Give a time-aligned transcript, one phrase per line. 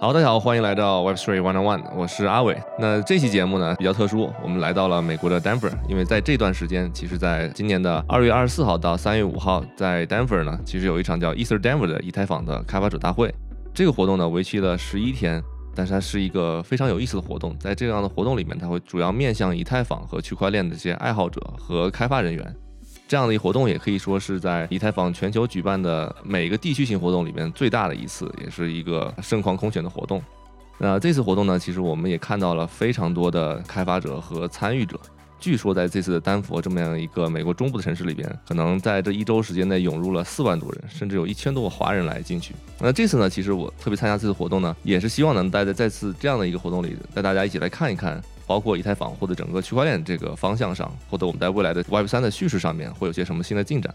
[0.00, 2.56] 好，大家好，欢迎来到 Web Three One on One，我是阿伟。
[2.78, 13.34] 那这期节目呢比较特殊，我们来到了美国的 Denver，因为在这段时间，其实在今年的二月二十四号到三月五号，在 Denver 呢，其实有一场叫 Easter Denver 的以太坊的开发者大会。
[13.74, 15.42] 这个活动呢为期了十一天，
[15.74, 17.58] 但是它是一个非常有意思的活动。
[17.58, 22.54] 在这样的活动里面，它会主要面向以太坊和区块链的这些爱好者和开发人员。
[23.08, 30.22] 这样的一个活动也可以说是在以太坊全球举办的每个地区性活动里面最大的一次，也是一个盛况空前的活动。
[30.76, 35.00] 那这次活动呢，其实我们也看到了非常多的开发者和参与者。
[35.40, 42.54] 据说在这次的丹佛这么样一个美国中部的城市里边，可能在这一周时间内涌入了四万多人，甚至有一千多个华人来进去。
[42.78, 48.22] 那这次呢，其实我特别参加这次活动呢，也是希望能待在再次这样的一个活动里，带大家一起来看一看。
[48.48, 53.94] 包括以太坊或者整个区块链这个方向上，或者我们在未来的 Web 三的叙事上面会有些什么新的进展？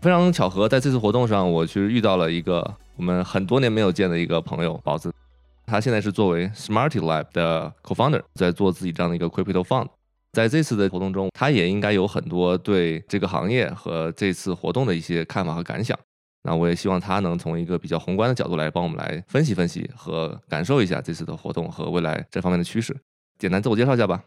[0.00, 5.12] 非常巧合，在这次活动上，我其实遇到了一个我们很多年没有见的一个朋友宝子，
[5.66, 9.88] 他现在是作为 Smarty Lab 的 Co-founder，在做自己这样的一个 Crypto Fund。
[10.34, 15.98] 在这次的活动中，他也应该有很多对这个行业和这次活动的一些看法和感想。
[16.44, 22.94] 那我也希望他能从一个比较宏观的角度来帮我们来分析分析和感受一下这次的活动和未来这方面的趋势。
[23.38, 24.24] 简单自我介绍一下吧。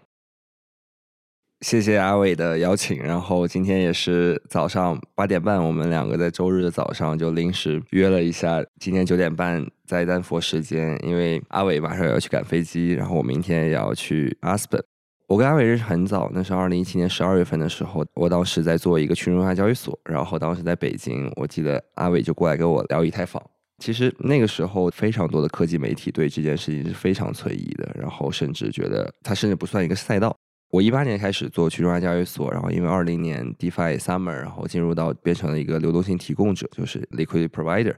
[1.59, 14.83] 谢谢阿伟的邀请，然后今天也是早上八点半，我们两个在周日的早上就临时约了一下，今天九点半在丹佛时间，因为阿伟马上要去赶飞机，然后我明天也要去阿斯本。
[15.27, 23.39] 我跟阿伟认识很早，那是二零一七年十二月份的时候，我当时在做一个去中心化交易所，然后当时在北京，我记得阿伟就过来跟我聊以太坊。
[23.81, 30.33] 其实那个时候，非常多的科技媒体对这件事情是非常存疑的，然后甚至觉得它甚至不算一个赛道。
[30.69, 37.95] 我一八年开始做去中心化交易所，然后因为二零年 DeFi Summer，然后进入到变成了一个流动性提供者，就是 Liquidity Provider。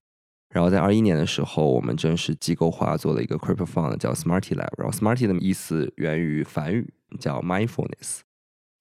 [0.50, 4.74] 然后在二一年的时候，我们正式机构化做了一个 Crypto Fund，叫 Smarty Lab。
[4.78, 8.22] 然后 Smarty 的意思源于梵语，叫 Mindfulness。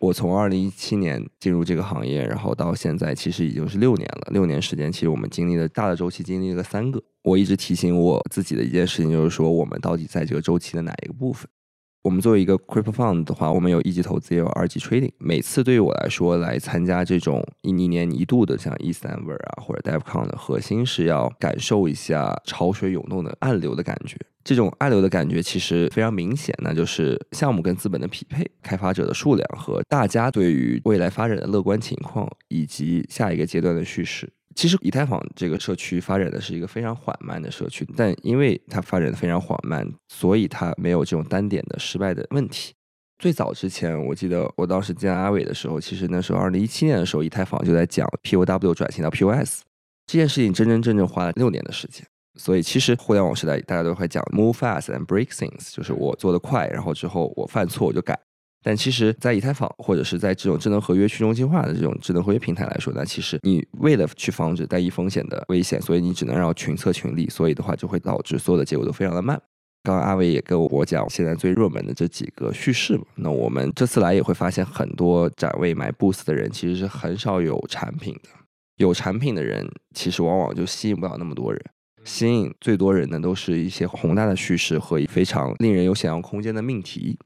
[0.02, 4.32] 我从二零一七年进入这个行业，然后到现在其实已经是六年了。
[4.32, 7.00] 六年时间，其实我们经历了大的周期，经历了三个。
[7.22, 11.48] 我一直提醒我自己的一件事情，就是说我们到底在这个周期的哪一个部分？
[12.02, 15.12] 我们作为一个 crypto fund 的话，我们有一级投资，也有二级 trading。
[15.18, 24.16] 每次对于我来说，来参加这种一年一度的像 East Denver 啊或者 DevCon 的核心是要感受一下潮水涌动的暗流的感觉。
[24.44, 34.32] 这种暗流的感觉其实非常明显，那就是项目跟资本的匹配、开发者的数量和大家对于未来发展的乐观情况，以及下一个阶段的叙事。
[34.54, 42.74] 其实以太坊这个社区发展的是一个非常缓慢的社区，但因为它发展的非常缓慢，所以它没有这种单点的失败的问题。
[43.18, 49.62] 最早之前，我记得我当时见阿伟的时候，其实那时候二零一七年的时候，以太坊就在讲 POW 转型到 POS
[50.06, 52.04] 这件事情，真真正正花了六年的时间。
[52.38, 58.18] 所以其实互联网时代大家都会讲 move fast and break things，就是我做的快，然后之后我犯错我就改。
[58.64, 69.36] 但其实，在以太坊或者是在这种智能合约去中心化的这种智能合约平台来说，那其实你为了去防止单一风险的危险，所以你只能让群策群力，所以的话就会导致所有的结果都非常的慢。
[69.82, 78.28] 刚刚阿伟也跟我讲，现在最热门的这几个叙事嘛，那我们这次来也会发现，很多展位买 Boost 的人其实是很少有产品的，
[78.76, 81.60] 有产品的人其实往往就吸引不了那么多人，
[82.04, 87.18] 吸引最多人的都是一些宏大的叙事和非常令人有想象空间的命题。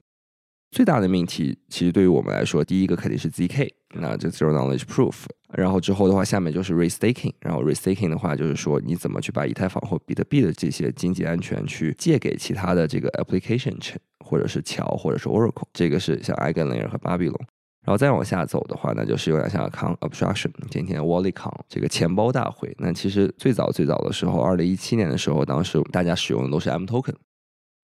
[0.73, 5.15] 最大的命题，其实对于我们来说，第一个肯定是 zk，那就 zero knowledge proof。
[5.55, 7.33] 然后之后的话，下面就是 restaking。
[7.41, 13.79] 然后 restaking 的话，就是说你怎么去把以太坊或比特币的这些经济安全去借给其他的这个 application
[14.25, 15.69] 或者是桥，或者是 Oracle。
[15.73, 17.41] 这个是像 Eigenlayer 和 Babylon。
[17.87, 20.51] 然后再往下走的话，那就是有点像 account abstraction。
[20.69, 27.15] 今天 WalletCon 这个钱包大会，那其实最早最早的时候，二零一七年的时候，当时大家使用的都是 M token。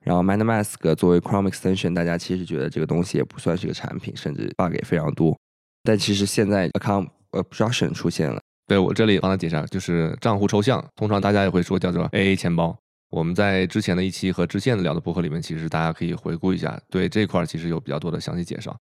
[0.04, 5.38] 然后 MetaMask 作为 Chrome extension，大家其实觉得这个东西也不算是个产品，甚至 bug 也非常多。
[5.84, 8.40] 但其实现在 account abstraction 出现了。
[8.66, 12.76] 对我这里帮他解释，就是账户抽象，通常大家也会说叫做 AA 钱包。
[13.10, 18.76] 我们在之前的一期和之前的聊的博客里面，其实大家可以回顾一下，对这块其实有比较多的详细介绍。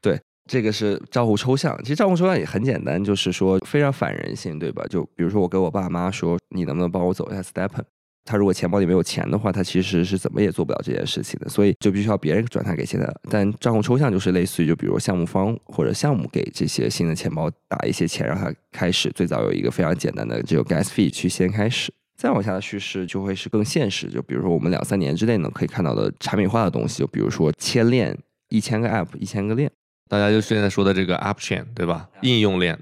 [0.00, 1.78] 对，这个是账户抽象。
[1.82, 4.84] 其实账户抽象也很简单，就是说非常反人性，对吧？
[4.88, 7.84] 就比如说我跟我爸妈说，你能不能帮我走一下 Stepen？
[8.24, 13.10] 他如果钱包里没有钱的话，他其实是怎么也做不了这件事情的，所以就必须要别人转他给现在。
[13.30, 24.10] 但账户抽象就是类似于，就比如项目方或者项目给这些新的钱包打一些钱，让他开始最早有一个非常简单的这个 gas fee 去先开始，再往下的叙事就会是更现实。
[24.10, 28.14] 就比如说我们两三年之内呢可以看到的产品化的东西，就比如说千链
[28.50, 29.70] 一千个 app 一千个链，
[30.08, 32.08] 大家就现在说的这个 app chain 对吧？
[32.22, 32.78] 应用链，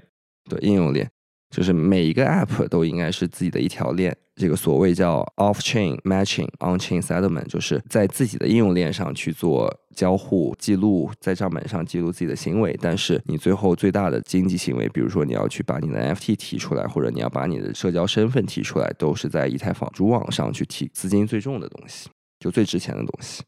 [0.49, 1.07] 对应用链。
[1.49, 4.15] 就是每一个 App 都应该是自己的一条链。
[4.35, 12.77] 这个所谓叫 off-chain matching、on-chain settlement，就是在自己的应用链上去做交互记录，在账本上记录自己的行为。
[12.81, 22.09] 但是你最后最大的经济行为，比如说你要去把你的 NFT 提出来，或者你要把你的社交身份提出来，都是在以太坊主网上去提资金最重的东西，
[22.41, 23.41] 就最值钱的东西。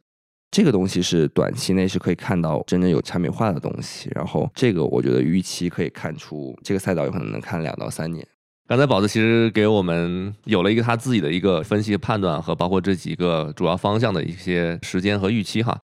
[0.52, 4.10] 这个东西是短期内是可以看到真正有产品化的东西。
[4.16, 8.28] 然后这个我觉得预期可以看出，这个赛道有可能能看两到三年。
[8.68, 15.80] 刚才宝子其实给我们有了一个他自己的一个分析判断和包括这几个主要方向的一些时间和预期哈。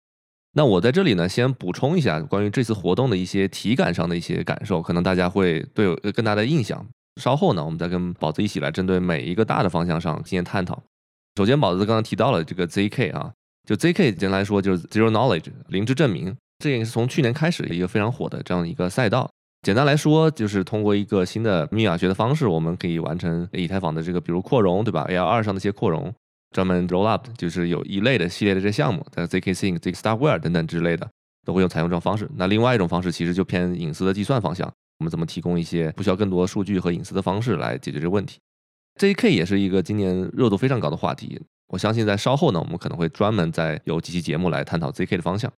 [0.52, 6.84] 那我在这里呢，先补充一下关于这次活动的一些体感上的一些感受，可能大家会对有更大的印象。
[7.20, 10.82] 稍后呢，我们再跟宝子一起来针对每一个大的方向上进行探讨。
[11.36, 13.32] 首先，宝子刚刚提到了这个 ZK 啊，
[13.70, 19.30] 就 ZK 简单来说就是 Zero Knowledge 零知证明，这也是从去年开始一个非常火的这样一个赛道。
[19.62, 26.12] 简单来说，就是通过一个新的密码学的方式，我们可以完成以太坊的这个，比如扩容，对吧？L2 上的一些扩容，
[26.50, 31.08] 专门 roll up，就是有一类的系列的这些项目，在 zk sync、zk starkware 等等之类的，
[31.46, 32.28] 都会用采用这种方式。
[32.34, 34.68] 那另外一种方式，其实就偏隐私的计算方向，
[34.98, 38.40] 我们怎么提供一些不需要更多数据和隐私的方式来解决这个问题
[38.98, 41.40] ？zk 也是一个今年热度非常高的话题。
[41.68, 45.52] 我相信在稍后呢，我们可能会专门再有几期节目来探讨 zk 的方向。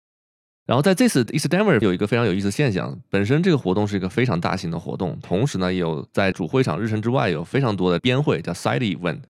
[0.65, 9.23] 然后在这次 East Denver 有一个非常有意思的现象，本身这个活动是一个非常大型的活动，同时呢，也有在主会场日程之外有非常多的边会，叫 Side Event，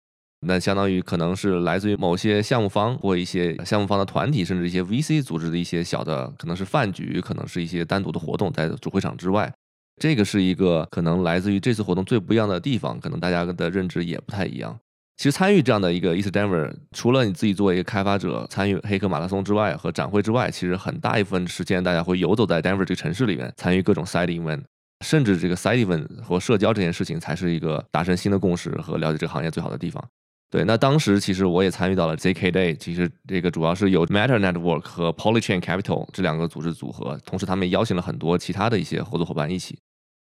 [0.41, 9.53] 那相当于可能是来自于某些项目方或一些项目方的团体，甚至一些 VC 组织的一些小的，可能是饭局，可能是一些单独的活动，在主会场之外，
[10.01, 14.77] 这个是一个可能来自于这次活动最不一样的地方，可能大家的认知也不太一样。
[15.19, 24.63] 其实参与这样的一个 East Denver，除了你自己作为一个开发者参与黑客马拉松之外和展会之外，其实很大一部分时间大家会游走在 Denver 这个城市里面，参与各种 side event，
[25.05, 30.03] 甚至这个 side event 和社交这件事情才是一个达成新的共识和了解这个行业最好的地方。
[30.51, 39.79] 对，那当时其实我也参与到了 ZK Day，其实这个主要是由 Matter Network 和 Polychain Capital 这两个组织组合，同时他们邀请了很多其他的一些合作伙伴一起。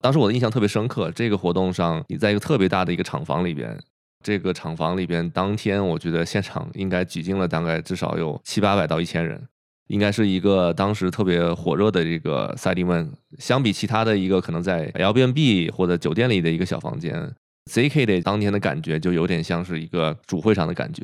[0.03, 3.79] 当时我的印象特别深刻，这个活动上你在一个特别大的一个厂房里边。
[4.21, 9.41] 这个厂房里边，当天我觉得现场应该挤进了大概至少有七八百到一千人，
[9.88, 13.09] 应该是一个当时特别火热的这个赛迪文。
[13.38, 17.33] 相比其他的一个可能在 L B N B 或者酒店里的一个小房间
[17.71, 21.01] ，Z K 的当天的感觉就有点像是一个主会场的感觉。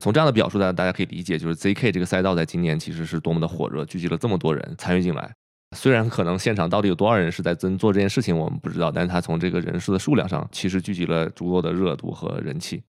[0.00, 5.32] 从这样的表述呢，大家可以理解，就是 Z K 这个赛道在今年其实是多么的火热，聚集了这么多人参与进来。
[5.76, 12.82] 虽然可能现场到底有多少人是在真做这件事情，我们不知道，但是他从这个人数的数量上，其实聚集了足够的热度和人气。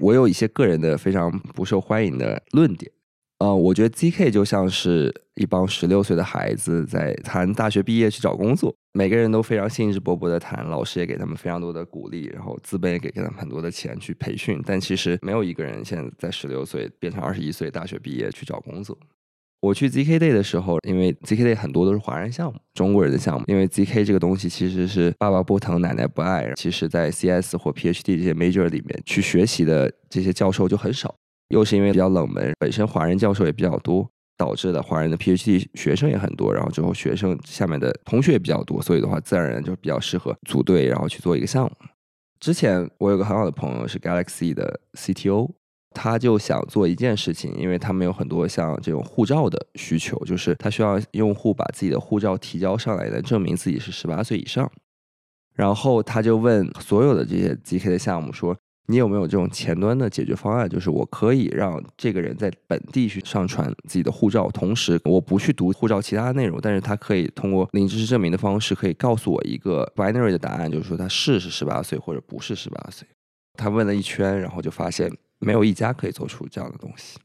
[0.00, 2.90] 我有一些个人的非常不受欢迎的论点，
[3.38, 18.98] 呃，我觉得 ZK 就像是一帮十六岁的孩子在谈大学毕业去找工作，每个人都非常兴致勃勃的谈，老师也给他们非常多的鼓励，然后资本也给他们很多的钱去培训，但其实没有一个人现在在十六岁变成二十一岁大学毕业去找工作。
[19.62, 23.44] 我去 ZK Day 的时候，因为 ZK Day 很多都是华人项目、中国人的项目。
[23.46, 31.14] 因为 ZK 这个东西其实是爸爸不疼奶奶不爱，其实在 CS 或 PhD 这些 major 里面去学习的这些教授就很少。
[31.50, 41.72] 又是因为比较冷门，本身华人教授也比较多，导致的华人的 PhD 学生也很多，然后之后学生下面的同学也比较多，所以的话自然而然就比较适合组队，然后去做一个项目。
[42.40, 45.52] 之前我有个很好的朋友是 Galaxy 的 CTO。
[45.94, 54.70] 他就想做一件事情，因为他们有很多像这种护照的需求，就是他需要用户把自己的护照提交上来，来证明自己是十八岁以上。
[55.54, 58.56] 然后他就问所有的这些 GK 的项目说
[58.88, 60.66] ：“你有没有这种前端的解决方案？
[60.66, 73.06] 就是我可以让这个人在本地去上传自己的护照，同时我不去读护照其他内容，但是他可以通过零知识证明的方式，可以告诉我一个 binary 的答案，就是说他是是十八岁或者不是十八岁。”
[73.58, 75.12] 他问了一圈，然后就发现。
[75.42, 77.18] 没有一家可以做出这样的东西，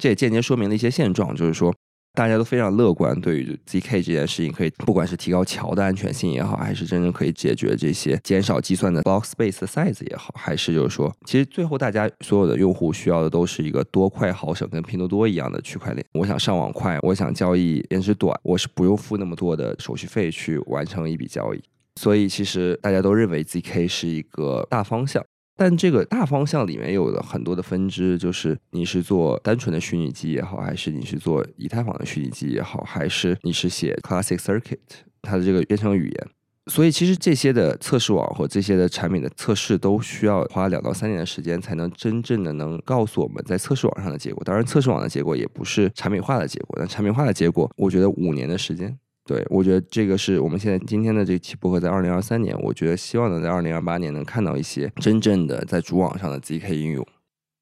[0.00, 1.74] 这也间接说明了一些现状，就是说
[2.12, 16.02] 大家都非常乐观，对于 zk 这件事情，可以不管是提高桥的安全性也好，还是真正可以解决这些减少计算的 block space 的 size 也好，还是就是说，其实最后大家所有的用户需要的都是一个多快好省，跟拼多多一样的区块链。
[16.14, 21.62] 我想上网快，我想交易延时短，我是不用付那么多的手续费去完成一笔交易。
[22.00, 25.22] 所以其实大家都认为 zk 是一个大方向。
[25.56, 34.78] 但这个大方向里面有了很多的分支，就是你是做单纯的虚拟机也好，还是你是做以太坊的虚拟机也好，还是你是写 Classic Circuit
[35.22, 36.28] 它的这个编程语言。
[36.68, 44.42] 所以其实这些的测试网和这些的产品的测试都需要花两到三年的时间，才能真正的能告诉我们在测试网上的结果。
[44.44, 48.98] 当然，测试网的结果也不是产品化的结果，但产品化的结果，我觉得五年的时间。
[49.26, 57.04] 对，我觉得这个是我们现在今天的这期播客，在二零二三年，我觉得希望能在二零二八年能看到一些真正的在主网上的 zk 应用。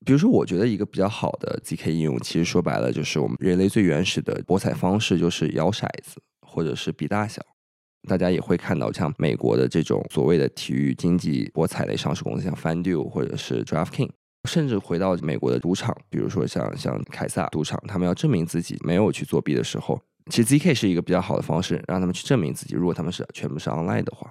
[0.04, 7.40] 比如说，我觉得一个比较好的 zk 应用，其实说白了就是我们人类最原始的博彩方式，就是摇骰子或者是比大小。
[8.06, 14.10] 大家也会看到，像美国的这种所谓的体育经济博彩类上市公司，像 FanDuel 或者是 DraftKing，
[14.46, 19.98] 甚至回到美国的赌场，比如说像像凯撒赌场，他们要证明自己没有去作弊的时候。
[20.30, 22.74] 其实 ZK 是一个比较好的方式，让他们去证明自己。
[22.74, 24.30] 如果他们是全部是 online 的话，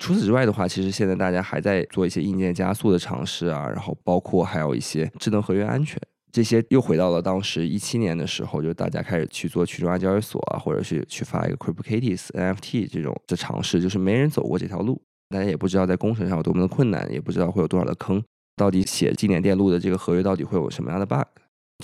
[0.00, 18.22] 除此之外的话，其实现在大家还在做一些硬件加速的尝试啊，然后包括还有一些智能合约安全，这些又回到了当时一七年的时候，就大家开始去做去中心交易所啊，或者是去发一个 CryptoKitties NFT 这种的尝试，就是没人走过这条路，大家也不知道在工程上有多么的困难，也不知道会有多少的坑，
[18.54, 21.26] 到底写经典电路的这个合约到底会有什么样的 bug。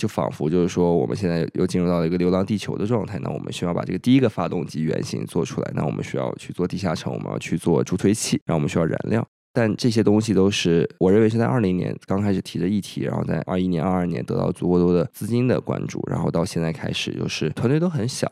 [0.01, 3.17] 就仿佛就是说，我们现在又进入到了一个流浪地球的状态。
[3.19, 5.71] 那我们需要把这个第一个发动机原型做出来。
[5.73, 9.25] 那我们需要去做地下城，我们要去做助推器，然后我们需要燃料。
[9.53, 18.29] 但这些东西都是我认为是在二零年刚开始提的议题，然后在二一年、二二年得到足够多的资金的关注，然后到现在开始就是团队都很小，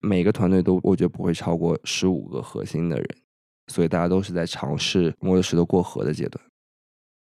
[0.00, 3.06] 每个团队都我觉得不会超过十五个核心的人，
[3.68, 6.44] 所以大家都是在尝试摸着石头过河的阶段。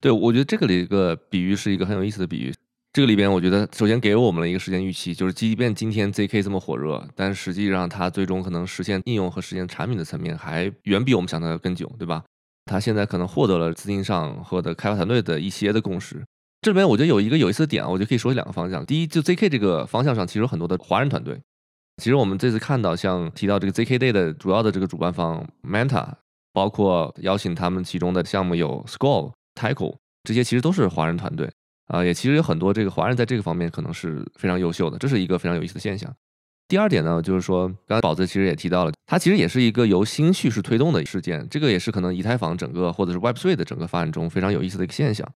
[0.02, 2.52] 对，我觉得这个的一个比喻是一个很有意思的比喻。
[2.96, 12.24] 这个里边，我觉得首先给我们了一个时间预期，就是即便今天 ZK 这么火热，但实际上它最终可能实现应用和实现产品的层面还远比我们想的要更久，对吧？
[12.64, 16.24] 它现在可能获得了资金上或者开发团队的一些的共识。
[16.62, 18.86] 这里面我觉得有一个有意思的点啊，我觉得可以说两个方向。
[18.86, 21.38] 第一，就 ZK 这个方向上，其实有很多的华人团队。
[22.02, 26.08] 其实我们这次看到，像提到这个 ZK Day 的主要的这个主办方 Manta，
[26.54, 31.52] 包括邀请他们其中的项目有 s c o l l t y c o 这些其实都是华人团队。
[31.88, 36.14] 啊，也其实有很多这个华人在这个方面可能是非常优秀的，这是一个非常有意思的现象。
[36.68, 45.32] 第二点呢，就是说，刚才宝子其实也提到了，它其实也是一个由新叙事推动的事件，这个也是可能以太坊整个或者是 Web3 的整个发展中非常有意思的一个现象。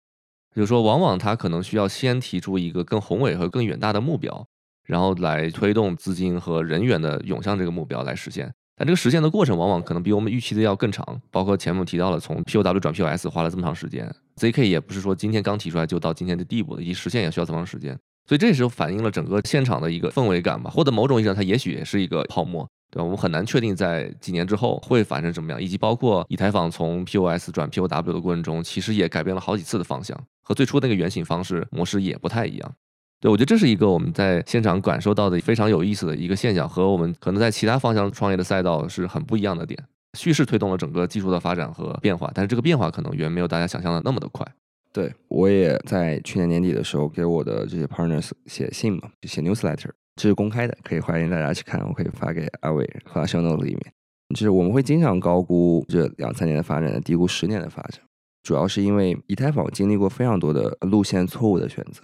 [0.56, 4.48] 就是说，往往它可能需要先提出一个更宏伟和更远大的目标，
[4.88, 8.52] 然后来推动资金和人员的涌向这个目标来实现。
[8.80, 17.92] 但这个实现的过程往往可能比我们预期的要更长，包括前面提到了从 POW 转 POS 花了这么长时间，ZK 也不是说今天刚提出来就到今天的地步的，以及实现也需要这么长时间，
[18.26, 23.04] 所以这时候反映了整个现场的一个氛围感吧，或者某种意义上它也许也是一个泡沫，对吧？
[23.04, 32.74] 我们很难确定在几年之后会发生什么样，以及包括以太坊从 POS 转 POW 的过程中，其实也改变了好几次的方向，和最初那个原型方式模式也不太一样。
[33.22, 39.78] 对，我觉得这是一个我们在现场感受到的非常有意思的一个现象，和我们可能在其他方向创业的赛道是很不一样的点。
[40.18, 44.46] 叙事推动了整个技术的发展和变化，但是这个变化可能远没有大家想象的那么的快。
[44.92, 53.94] 对我也在去年年底的时候给我的这些 partners 写信嘛，就写 newsletter，这是公开的，可以欢迎大家去看，我可以发给阿伟发 show note 里面。
[54.34, 58.02] 就是我们会经常高估这两三年的发展，低估十年的发展，
[58.42, 62.02] 主要是因为以太坊经历过非常多的路线错误的选择。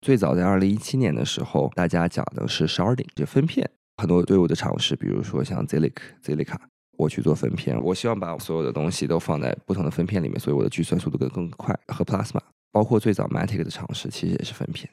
[0.00, 5.92] 最早在二零一七年的时候，大家讲的是 sharding，就分片，很多队伍的尝试，比如说像 Zilik、
[6.24, 6.56] Zilliqa，
[6.96, 11.78] 我去做分片，我希望把我所有的东西都放在不同的分片里面，所以我的计算速度更更快。
[11.88, 12.40] 和 Plasma，
[12.72, 14.88] 包括最早 Matic 的尝试，其实也是分片，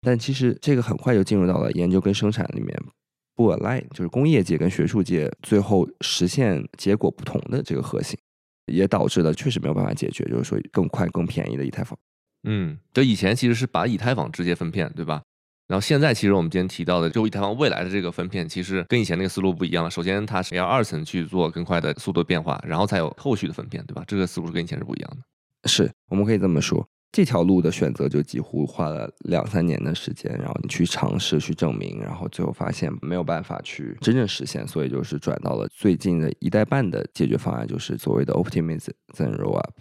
[0.00, 2.80] 但其实这个很快就进入到了研究跟生产里面
[3.34, 8.16] 不 align，就是工业界跟学术界最后实现结果不同的这个核心，
[8.72, 11.98] 也导致了确实没有办法解决，就是说更快更便宜的以太坊。
[12.44, 15.22] 嗯，就以前其实是把以太坊直接分片，对吧？
[15.66, 19.90] 然后现在其实我们今天提到的，就以太坊未来的这个分片，其实跟以前那个思路不一样了。
[19.90, 24.04] 首先它是要二层去做更快的速度变化，然后才有后续的分片，对吧？
[24.06, 25.68] 这个思路是跟以前是不一样的。
[25.68, 39.72] 是，我们可以这么说，这条路的选择就几乎花了两三年的时间，然后你去尝试去证明，然后最后发现没有办法去真正实现，所以就是转到了最近的一代半的解决方案，就是所谓的 optimism roll up。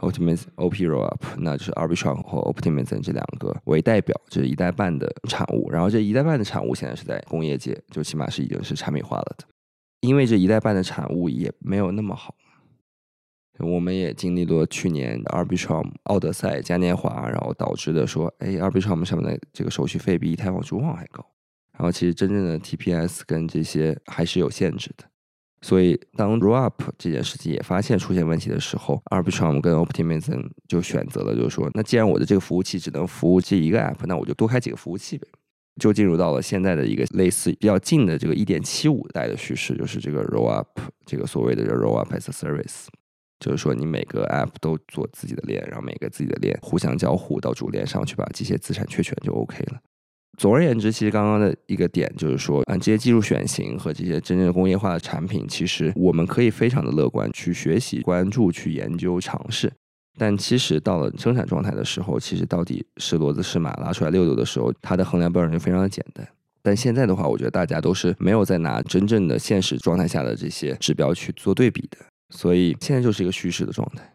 [0.00, 5.70] Optimism OP Rollup，那就是 Arbitrum 和 Optimism 这两个为代表，这是一代半的产物。
[5.70, 9.44] 然后这一代半的产物现在是在工业界，就起码是已经是产品化了的。
[10.00, 12.34] 因为这一代半的产物也没有那么好，
[13.58, 21.26] 我们也经历了去年 Arbitrum 奥德赛嘉年华，然后导致的说，哎，Arbitrum 上面的这个手续费比以太坊主网还高。
[21.72, 25.09] 然后其实真正的 TPS 跟这些还是有限制的。
[25.62, 35.26] 所以，当 Rollup 这件事情也发现出现问题的时候，Arbitrum 跟 Optimism 就选择了，就是说，那既然我的这个服务器只能服务这一个 App，那我就多开几个服务器呗。
[35.80, 40.66] 就进入到了现在的一个类似比较近的这个1.75代的叙事，就是这个 Rollup，
[41.06, 42.86] 这个所谓的 Rollup as a Service，
[43.38, 49.80] 就是说你每个 App 都做自己的链，然后每个自己的链互相交互到主链上去，把这些资产确权就 OK 了。
[50.40, 59.70] 总而言之，其实刚刚的一个点就是说，嗯，这些技术选型和这些真正工业化的产品，其实我们可以非常的乐观去学习、关注、去研究、尝试。
[60.16, 66.26] 但其实到了生产状态的时候，其实到底是骡子是马拉出来溜溜的时候，它的衡量标准就非常的简单。
[66.62, 71.98] 但现在的话，我觉得大家都是没有在拿真正的现实状态下的这些指标去做对比的，
[72.30, 74.10] 所以现在就是一个虚实的状态。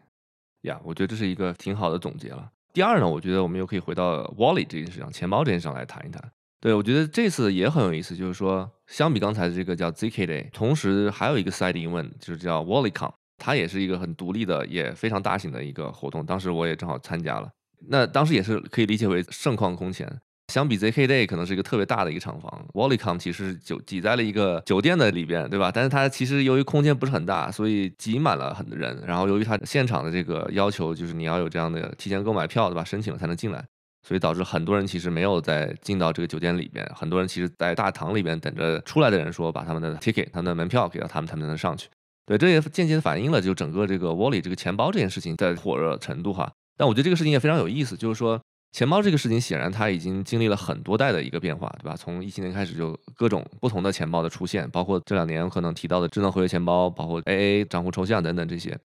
[0.62, 2.50] 呀，我觉得这是一个挺好的总结了。
[2.76, 6.22] 第二呢，我觉得我们又可以回到 Wallet 这件事上，钱包这件事上来谈一谈。
[6.60, 16.26] 对我觉得这次也很有意思，就是说相比刚才的这个叫 ZK Day，同时还有一个 side event 就是叫 WalletCon，它也是一个很独立的，也非常大型的一个活动。
[16.26, 17.48] 当时我也正好参加了，
[17.88, 20.06] 那当时也是可以理解为盛况空前。
[20.52, 25.72] 相比 ZK Day 可能是一个特别大的一个厂房，WalletCon 其实就挤在了一个酒店的里边，对吧？
[25.74, 29.02] 但是它其实由于空间不是很大，所以挤满了很多人。
[29.04, 32.84] 然后由于它现场的这个要求，就是你要有这样的提前购买票，对吧？
[32.84, 33.64] 申请了才能进来，
[34.06, 36.88] 所以导致很多人其实没有在进到这个酒店里边。
[36.94, 41.88] 很多人其实在大堂里边等着出来的人说把他们的 ticket、他们的门票给到他们，他们才能上去。
[42.24, 46.52] 对，这也间接反映了就整个这个 Wallet 这个钱包这件事情的火热程度哈。
[46.76, 48.40] 但我觉得这个事情也非常有意思，就是说。
[48.72, 51.96] 钱包这个事情显然它已经经历了很多代的一个变化，对吧？
[51.96, 58.78] 从一七年开始就各种不同的钱包的出现，包括这两年可能提到的智能合约钱包，包括 AA 账户抽象等等这些。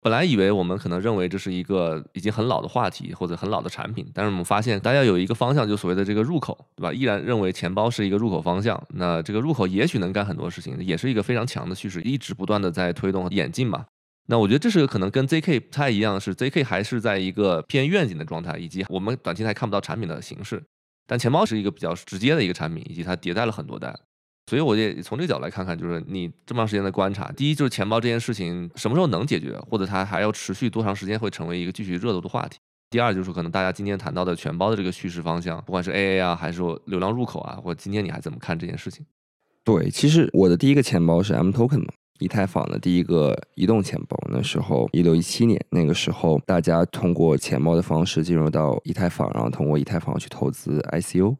[0.00, 6.92] 本来以为我们可能认为这是一个已经很老的话题或者很老的产品，但是我们发现大家有一个方向，就所谓的这个入口，对吧？
[6.92, 8.80] 依然认为钱包是一个入口方向。
[8.90, 13.86] 那这个入口也许能干很多事情，也是一个非常强的趋势，一直不断的在推动演进嘛。
[14.30, 20.62] 那我觉得这是可能跟 ZK 不太一样，是 ZK 还是在一个偏愿景的状态，以及我们短期内看不到产品的形式。
[21.06, 23.98] 但钱包是一个比较直接的一个产品，以及它迭代了很多代，
[24.46, 32.58] 所以我也从这个角度来看看，就是你这么长时间的观察，第一就是钱包这件事情什么时候能解决，或者它还要持续多长时间会成为一个继续热度的话题。
[32.90, 39.06] 第二就是可能大家今天谈到的全包的这个叙事方向，不管是 AA 啊，还是说流量入口啊，或今天你还怎么看这件事情？
[39.64, 41.92] 对，其实我的第一个钱包是 M Token 嘛。
[42.18, 51.36] 以太坊的第一个移动钱包，那时候一六一七年，那个时候大家通过钱包的方式进入到以太坊，然后通过以太坊去投资 ICO。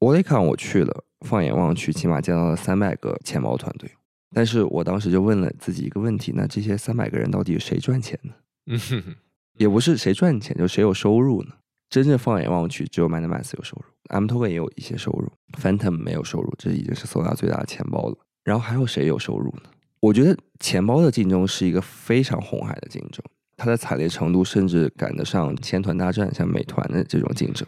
[0.00, 3.90] Walletcon 我去了，放眼望去，起码见到了三百个钱包团队。
[4.34, 8.32] 但是我当时就问了自己一个问题：那这些三百个人到底谁赚钱呢？
[8.66, 9.14] 嗯哼哼，
[9.56, 11.52] 也不是谁赚钱，就谁有收入呢？
[11.88, 18.16] 真正放眼望去，只有 MetaMask 有收入，M Token 也有一些收入，Phantom 没有收入，这已经是 soula 最大的钱包了。
[18.42, 19.70] 然后还有谁有收入呢？
[20.04, 23.24] 我觉得钱包的竞争是一个非常红海的竞争，
[23.56, 27.66] 它的惨烈程度甚至赶得上千团大战，像美团的这种竞争。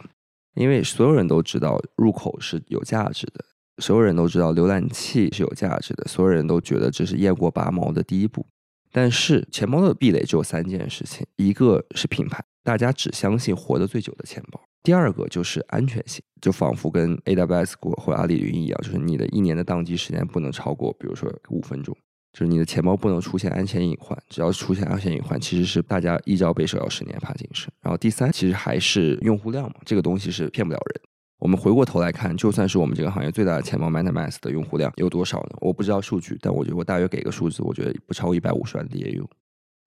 [0.54, 3.42] 因为所有人都知道入口是有价值的，
[3.78, 8.44] 所有人都知道浏览器是有价值的，所有人都觉得这是雁过拔毛的第一步。
[8.92, 21.96] 但是钱包的壁垒只有三件事情：一个是品牌，大家只相信活得最久的钱包；第二个就是安全性，就仿佛跟 AWS 或阿里云一样，就是你的一年的宕机时间不能超过，比如说五分钟。
[22.36, 27.72] 就是你的钱包不能出现安全隐患，只要出现安全隐患，其实是大家一朝被蛇咬，十年怕井绳。
[27.80, 31.00] 然后第三，其实还是用户量嘛，这个东西是骗不了人。
[31.38, 35.56] 我们回过头来看，就算是我们这个行业最大的钱包 MetaMask 的用户量有多少呢？
[35.62, 39.26] 我不知道数据，但我觉得我大约给个数字，我觉得不超过一百五十万 DAU。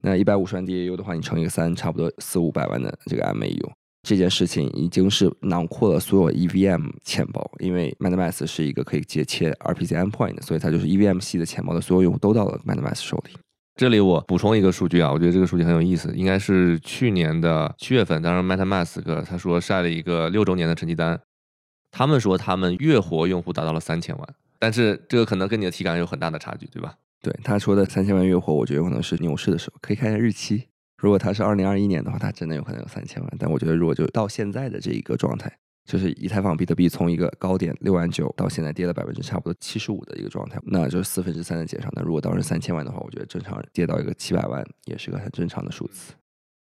[0.02, 3.70] 那一百五十万 DAU 的话，你乘一个三，差不多四五百万的这个 MAU。
[4.10, 13.38] 这件事情已经是囊括了所有 EVM 钱包，因为 MetaMask 是一个可以接切 RPC endpoint 所以它就是 EVM 系的钱包的所有用户都到了 MetaMask 手里。
[13.76, 21.20] 这里我补充一个数据啊，我觉得这个数据很有意思，应该是去年的七月份，当时 MetaMask 他说晒了一个六周年的成绩单，
[21.92, 26.94] 他们说他们月活用户达到了三千万，但是这个可能跟你的体感有很大的差距，对吧？
[27.22, 30.64] 对，他说的三千万月活，我觉得有可能是牛市的时候，可以看一下日期。
[31.00, 33.32] 如果它是二零二一年的话，它真的有可能有三千万。
[33.38, 35.50] 但我觉得，如果就到现在的这一个状态，
[35.86, 41.88] 就是以太坊比特币从一个高点六万九到现在跌了百分之差不多七十五的一个状态，那就是四分之三的减少。
[41.92, 46.12] 那如果当时三千万的话，我觉得正常跌到一个七百万也是个很正常的数字。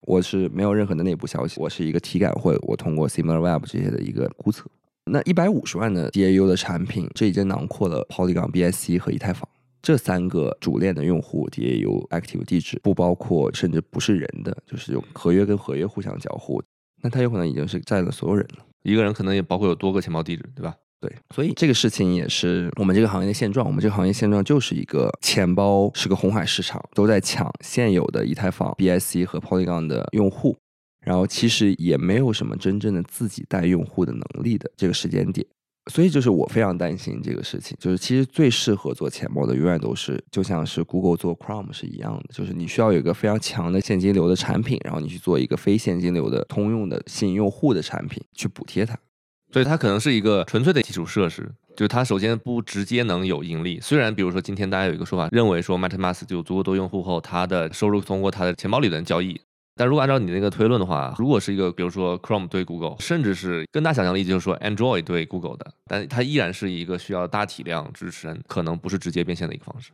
[0.02, 4.66] 我是没有任何的内部消息，我是一个体感或我通过 SimilarWeb 这些的一个估测。
[5.10, 9.48] 那一百五十万的 DAU 的产品，这已经囊括了 Polygon、BSC 和以太坊。
[9.80, 16.62] 这三个主链的用户 DAU active 地址不包括甚至不是人的，就是有合约跟合约互相交互，
[17.02, 18.64] 那他有可能已经是占了所有人了。
[18.82, 20.74] 一个人可能也包括有多个钱包地址，对吧？
[21.00, 23.64] 对，所以这个事情也是我们这个行业的现状。
[23.64, 30.56] 我们这个行业现状就是一个钱包是个红海市场，都在抢现有的以太坊、BSC 和 Polygon 的用户，
[31.00, 35.46] 然后其实也没有什么真正的自己带用户的能力的这个时间点。
[35.88, 48.96] 所以就是我非常担心这个事情，就是其实最适合做钱包的永远都是就像是 Google 做 Chrome 是一样的，就是你需要有一个非常强的现金流的产品，然后你去做一个非现金流的通用的吸引用户的产品去补贴它。
[49.50, 53.80] 所以它可能是一个纯粹的基础设施，就是它首先不直接能有盈利。
[53.80, 59.40] 虽然比如说今天大家有一个说法，认为说 MetaMask 就有足够多用户后，它的收入通过它的钱包里的交易。
[59.78, 69.92] 但如果按照你那个推论的话，如果是一个比如说 Chrome 对 Google，甚至是更大想象力，就是说 Android 对 Google 的，但它依然是一个需要大体量支持，可能不是直接变现的一个方式。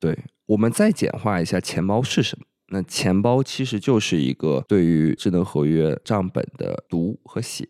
[0.00, 2.46] 对，我们再简化一下，钱包是什么？
[2.68, 7.68] 那钱包其实就是一个对于智能合约账本的读和写。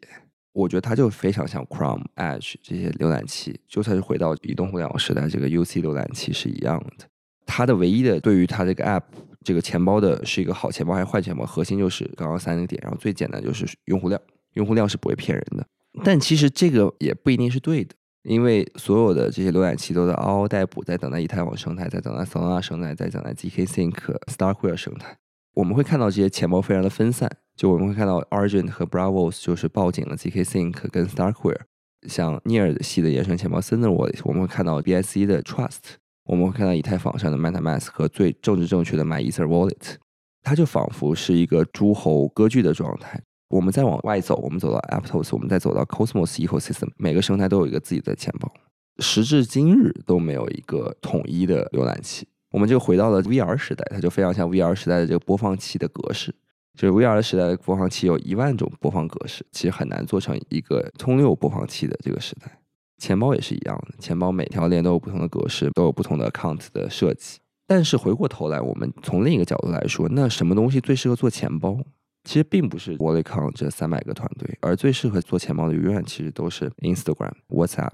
[0.53, 7.07] 我觉得它就非常像 Chrome、Edge 这些浏览器，就算是回到移动互联网时代，这个 UC 浏览器是一样的。
[7.45, 9.03] 它的唯一的对于它这个 App。
[9.47, 11.47] 这个钱包的是一个好钱包还是坏钱包？
[11.47, 14.21] 核心就是刚刚三个点，然后最简单就是用户量，
[14.55, 15.65] 用户量是不会骗人的。
[16.03, 23.95] 但其实这个也不一定是对的，因为所有的这些浏览器都在嗷嗷待哺，在等待以太网生态，在等待 Solana 生态，在等待 zk Sync、
[24.27, 25.17] Starkware 生态。
[25.55, 31.61] 我们会看到这些钱包非常的分散，就我们会看到 Argent 和 Bravos 就是报警了 zk Sync 跟 Starkware，
[32.09, 35.95] 像 Near 系的衍生钱包 c e n t e r Wallet，我们会看到 BSC 的 Trust。
[36.27, 39.95] 我们会看到以太坊上的 MetaMask 和最政治正确的 MyEther Wallet，
[40.43, 43.23] 它就仿佛是一个诸侯割据的状态。
[43.49, 48.53] 我们再往外走，我们走到 Aptos，我们再走到 Cosmos Ecosystem，每个生态都有一个自己的钱包。
[48.99, 52.27] 时至今日都没有一个统一的浏览器。
[52.51, 56.35] 我们就回到了 VR 时代，它就非常像 VR 时代的这个播放器的格式。
[56.77, 62.59] 就是 VR 时代的播放器有一万种播放格式，其实很难做成一个通六播放器的这个时代。
[62.99, 67.39] 钱包也是一样的，钱包每条链都有不同的格式，都有不同的 account 的设计。
[67.67, 71.77] 但是回过头来，我们从另一个角度来说，那什么东西最适合做钱包？
[72.25, 77.93] 其实并不是 WalletCon 这三百个团队，而最适合做钱包的，永远其实都是 Instagram、WhatsApp、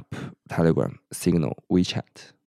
[0.49, 2.03] Telegram、Signal、WeChat。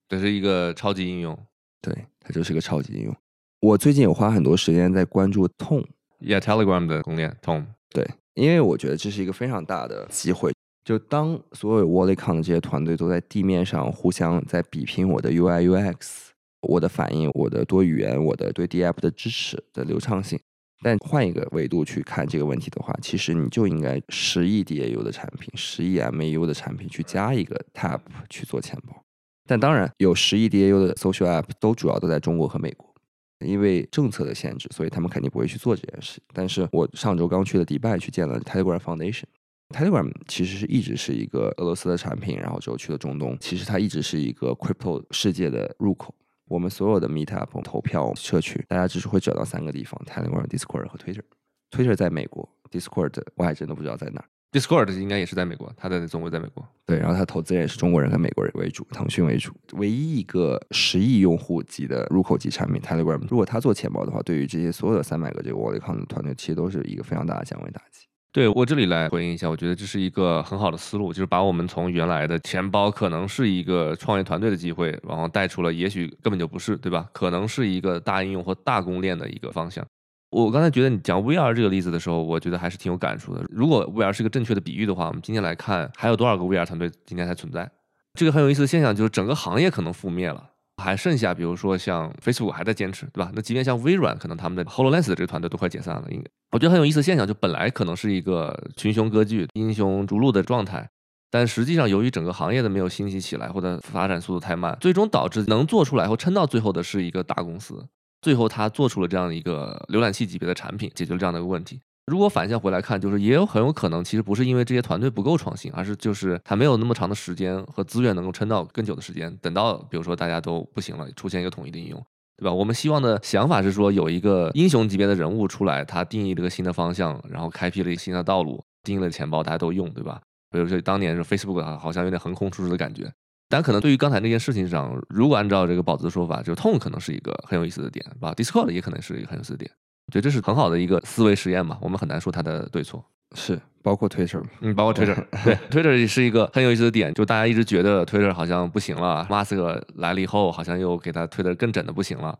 [0.09, 1.37] 这是一个超级应用，
[1.81, 3.15] 对，它就是个超级应用。
[3.59, 7.65] 我最近有花很多时间在关注 Tone，Yeah，Telegram 的公链 Tone。
[7.91, 10.51] 对，因为我觉得这是一个非常大的机会。
[10.85, 16.27] 就当所有 WalletCon 的这些团队都在地面上互相在比拼我的 UI UX、
[16.61, 20.39] 我的反应、我的多语言、我的对 DApp 的支持的流畅性，
[20.83, 29.03] 但换一个维度去看这个问题的话，其实你就应该十亿 DAU 的产品、十亿 MAU 的产品去加一个 Tab 去做钱包。
[29.47, 32.93] 但当然，有十亿 DAU 的 Social App 都主要都在中国和美国，
[33.39, 36.21] 因为政策的限制，所以他们肯定不会去做这件事。
[36.31, 39.23] 但是我上周刚去了迪拜，去见了 Tiger Foundation。
[39.69, 43.35] Telegram 其实是一直是一个俄罗斯的产品，然后之后去了中东。
[43.39, 46.13] 其实它一直是一个 crypto 世界的入口。
[46.47, 51.23] 我们所有的 Meetup 投票社区，大家只是会转到三个地方：Telegram、Discord 和 Twitter。
[51.71, 54.23] Twitter 在美国，Discord 我还真的不知道在哪。
[54.51, 56.65] Discord 应该也是在美国，它的总部在美国。
[56.85, 59.51] 对，然后它投资人也是中国人和美国人为主，腾讯为主。
[59.73, 68.05] 唯一一个十亿用户级的入口级产品 Telegram，如果它做钱包的话，对于这些所有的三百个这个 WalletCon 的团队，其实都是一个非常大的降维打击。
[68.35, 77.07] 对我这里来回应一下，我觉得这是一个很好的思路，就是把我们从原来的钱包可能是一个创业团队的机会，然后带出了也许根本就不是，对吧？
[77.13, 79.85] 可能是一个大应用或大公链的一个方向。
[80.31, 83.41] 我刚才觉得你讲 VR 这个例子的时候，我觉得还是挺有感触的。
[83.49, 87.71] 如果 VR 是个正确的比喻的话，我们今天来看还有多少个 VR 团队今天还存在？
[88.19, 90.43] 这个很有意思的现象就是整个行业可能覆灭了。
[90.77, 93.31] 还剩下，比如说像 Facebook 还在坚持，对吧？
[93.33, 96.05] 那即便像微软，可能他们的 Hololens 的这个团队都快解散了。
[96.09, 100.87] 应该我觉得很有意思的现象，就本来可能是一个群雄割据、英雄逐鹿的状态，
[101.31, 107.85] 但实际上由于整个行业的没有兴起起来，或者发展速度太慢，最终导致能做出来或撑到最后的是一个大公司。
[108.21, 111.79] 最后他做出了这样一个浏览器级别的产品，解决了这样的一个问题。
[112.05, 119.35] 如果反向回来看，就是也有很有可能，其实不是因为这些团队不够创新，而是就是他没有那么长的时间和资源能够撑到更久的时间。
[119.41, 121.99] 等到比如说大家都不行了，出现一个统一的应用，
[122.37, 122.53] 对吧？
[122.53, 130.21] 我们希望的想法是说，有一个英雄级别的人物出来，他定义了一个新的方向，然后开辟了一个新的道路，定义了钱包，大家都用，对吧？
[130.51, 133.11] 比如说当年是 Facebook 好像有点横空出世的感觉。
[133.49, 139.71] 但可能对于刚才那件事情上，如果按照这个宝子的说法，就痛可能是一个很有意思的点，对吧？Discord 也可能是一个很有意思的点。
[140.07, 143.03] 我觉得这是很好的一个思维实验嘛，我们很难说它的对错。
[143.35, 152.37] 是，包括 Twitter，嗯，包括 Twitter， 对，Twitter 也是一个很有意思的点，就大家一直觉得 Twitter 好像不行了，马斯克来了以后，好像又给他推的更整的不行了。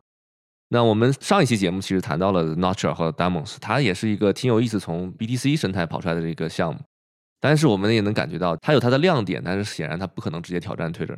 [0.70, 6.80] 那我们上一期节目其实谈到了 Notcher 和 Demons，它也是一个挺有意思从 BTC 生态跑出来的这个项目，
[7.42, 11.18] 但是我们也能感觉到它有它的亮点，但是显然它不可能直接挑战 Twitter。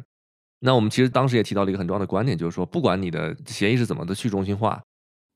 [0.62, 4.82] 那我们其实当时也提到了一个很重要的观点，就是说不管你的协议是怎么的去中心化。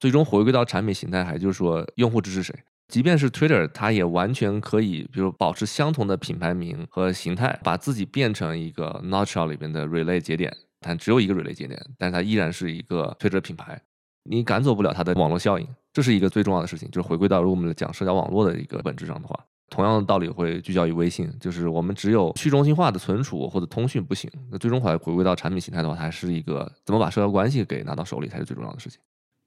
[0.01, 2.55] 最终回归到产品形态，还就是说用户支持谁？
[2.87, 13.79] 即便是 Twitter，它也完全可以，比如保持相同的品牌名和形态，把自己变成一个 Notch 里边的 Relay 节点，但只有一个 Relay 节点，但是它依然是一个 Twitter 品牌，
[14.23, 16.89] 你赶走不了它的网络效应，这是一个最重要的事情。
[16.89, 28.99] 就是回归到如果我们讲社交网络的一个本质上的话，同样的道理会聚焦于微信，就是我们只有去中心化的存储或者通讯不行，那最终还回归到产品形态的话，还是一个怎么把社交关系给拿到手里才是最重要的事情。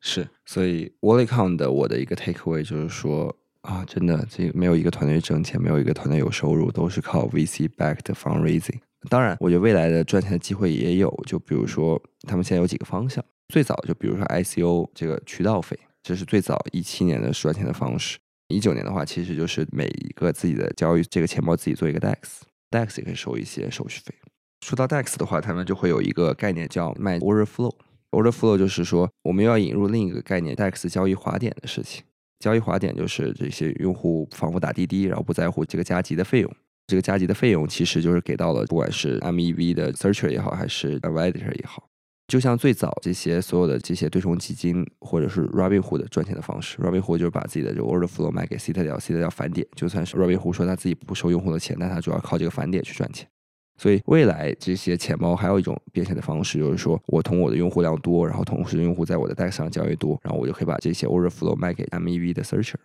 [0.07, 8.81] 是，所以 WalletCon 的我的一个 takeaway 就是说啊，真的，这没有一个团队挣钱，没有一个团队有收入，都是靠 VC backed fundraising。
[9.09, 18.19] 当然，我觉得未来的赚钱的机会也有，就比如说他们现在有几个方向，最早就比如说 ICO 这个渠道费，这是最早一七年的赚钱的方式。
[18.49, 24.15] 一九年的话，其实就是每一个自己的交易这个钱包自己做一个 DEX，DEX 也可以收一些手续费。
[24.61, 27.75] 说到 DEX 的话，他们就会有一个概念叫卖 Overflow
[28.15, 32.05] Order Flow 就是说我们要引入另一个概念 DEX 交易滑点的事情。
[32.41, 36.57] 交易滑点就是这些用户仿佛打滴滴，然后不在乎这个加急的费用。
[36.87, 41.89] 这个加急的费用其实就是给到了，不管是 MEV 的 Searcher 也好，还是 Validator 也好。
[42.27, 53.29] 就像最早这些所有的这些对冲基金，或者是 Robinhood 赚钱的方式，Robinhood 就是把自己的这个 Order Flow 卖给 Citadel，Citadel 返点，就算是 Robinhood 说他自己不收用户的钱，但他主要靠这个返点去赚钱。
[53.77, 62.77] 所以未来这些钱包还有一种变现的方式，就是说我同我的用户量多，然后同时用户在我的 DEX 上交易多，然后我就可以把这些 Order Flow 卖给 MEV 的 Searcher。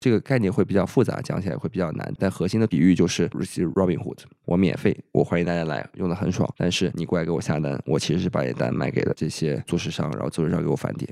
[0.00, 6.46] 这个概念会比较复杂，讲起来会比较难，但核心的比喻就是 receive Robinhood，我免费，我欢迎大家来，用的很爽。
[6.58, 11.10] 但是你过来给我下单，我其实是把你单卖给了这些做市商，然后做市商给我返点，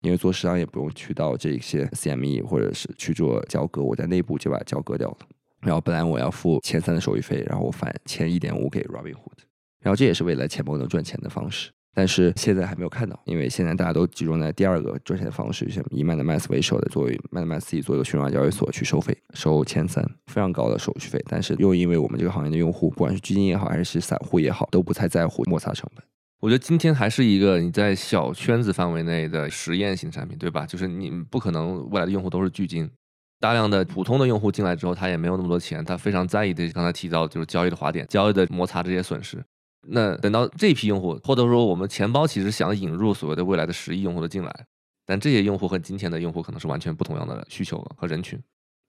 [0.00, 5.18] 因为做市商也不用去到这些 CME 或者是去做交割，我在内部就把交割掉了。
[5.62, 9.40] 然后本来我要付前三的手续费，然后我返前一点五给 Robinhood，
[9.80, 11.70] 然后这也是未来钱包能赚钱的方式。
[11.92, 21.20] 但是现在还没有看到，因为现在大家都集中在第二个赚钱的方式，像以 MetaMask 为首的作为 MetaMask 自己做一个虚拟化交易所去收费，收前三非常高的手续费。
[21.28, 26.04] 但是又因为我们这个行业的用户，不管是基金也好，还是散户也好，都不太在乎摩擦成本。
[26.40, 30.64] 我觉得今天还是一个你在小圈子范围内的实验型产品，对吧？
[30.64, 32.88] 就是你不可能未来的用户都是巨金，
[33.40, 39.42] 大量的普通的用户进来之后，他也没有那么多钱，他非常在意的刚才提到就是交易的滑点、交易的摩擦这些损失。
[39.88, 44.66] 那等到这批用户，或者说我们钱包其实想引入所谓的未来的十亿用户的进来，
[45.06, 48.38] 但这些用户和今天的用户可能是完全不同样的需求和人群，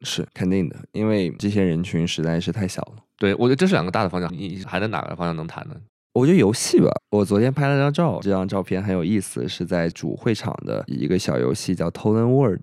[0.01, 3.03] 是肯定的，因为这些人群实在是太小了。
[3.17, 5.75] 对我觉得这是两个大的方向，你还在哪个方向能谈呢？
[6.13, 12.59] 我觉得游戏吧，我昨天拍了张照，这张照片很有意思，是在主会场的一个小游戏叫 Tolen World，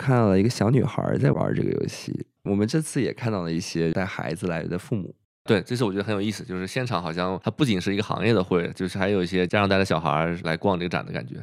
[0.00, 2.24] 看到了一个小女孩在玩这个游戏。
[2.44, 5.14] 我们这次也看到了一些带孩子来的父母。
[5.44, 11.36] 对，这次我觉得很有意思，就是现场好像它不仅是一个行业的会，就是还有一些家长带着小孩来逛这个展的感觉。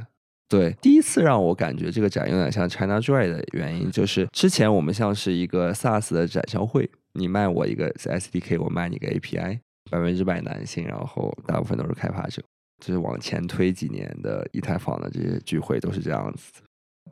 [0.50, 9.60] 对，第一次让我感觉这个展有点像 China Joy 的原因，就是之前我们像是一个 SaaS 的展销会，你卖我一个 SDK，我卖你个 API，
[9.92, 12.42] 百分之百男性，然后大部分都是开发者，
[12.80, 16.54] 就是往前推几年的以太坊的这些聚会都是这样子。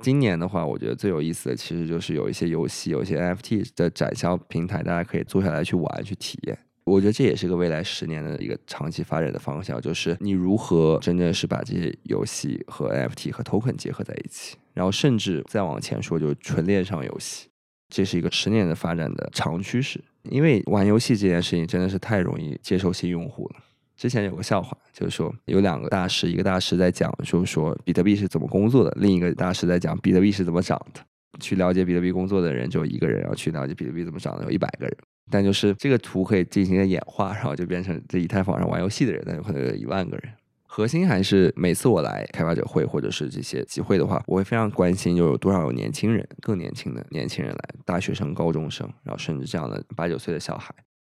[0.02, 6.58] 今年的话，我觉得最有意思的其实就是有一些游戏，有一些 NFT 的展销平台，大家可以坐下来去玩去体验。
[6.84, 17.48] 我觉得这也是个未来十年的一个长期发展的方向，就是你如何真正是把这些游戏和 NFT 和 Token 结合在一起，然后甚至再往前说，就是纯链上游戏，
[17.90, 20.00] 这是一个十年的发展的长趋势。
[20.30, 23.65] 因为玩游戏这件事情真的是太容易接受新用户了。
[23.96, 31.02] 之前有个笑话，就是说有两个大师，一个大师在讲，就是说比特币是怎么工作的，另一个大师在讲比特币是怎么涨的。
[31.40, 34.98] 去了解比特币工作的人就一个人，然后去了解比特币怎么涨的有一百个人。
[35.30, 40.32] 但就是这个图可以进行一个演化，然后就变成在以太坊上玩游戏的人，那有可能有一万个人。
[40.66, 50.74] 核心还是每次我来开发者会或者是这些集会的话，我会非常关心，就有多少有年轻人、更年轻的年轻人来，大学生、高中生，然后甚至这样的八九岁的小孩。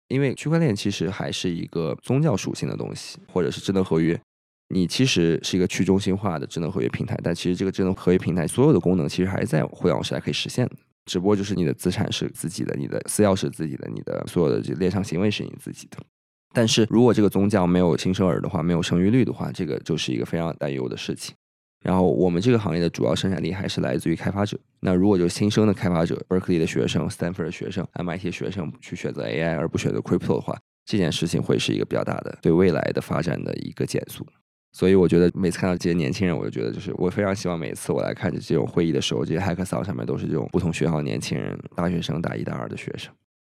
[0.09, 4.19] 因为区块链其实还是一个宗教属性的东西，或者是智能合约。
[4.69, 10.75] 你其实是一个去中心化的智能合约平台，但其实这个智能合约平台所有的功能其实还是在互联网时代可以实现的。
[11.05, 15.97] 只不过就是你的资产是自己的，你的私钥是自己的，你的所有的这链上行为是你自己的。
[16.53, 21.33] 但是如果这个宗教没有新生儿的话，没有生育率的话，这个就是一个非常担忧的事情。
[21.87, 24.59] 然后我们这个行业的主要生产力还是来自于开发者。
[24.81, 34.27] 那如果就新生的开发者，Berkeley 的学生、Stanford 的学生、MIT 学生去选择 AI 而不选择 Crypto 的话，这件事情会是一个比较大的对未来的发展的一个减速。
[34.73, 43.13] 所以我觉得每次看到这些年轻人，我就觉得就是我非常希望每次我来看这种会议的时候，这些 Hackathon 上面都是这种不同学校年轻人，大学生、大一、大二的学生。